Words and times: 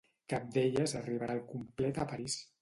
Cap 0.31 0.47
d'elles 0.55 0.95
arribarà 1.01 1.35
al 1.37 1.45
complet 1.53 2.01
a 2.05 2.09
París. 2.15 2.41